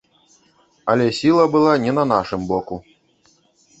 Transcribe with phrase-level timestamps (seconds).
[0.93, 2.75] Але сіла была не на нашым боку.